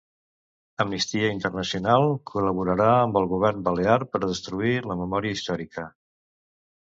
[0.83, 5.87] Amnistia Internacional col·laborarà amb el govern balear per destruir la memòria històrica.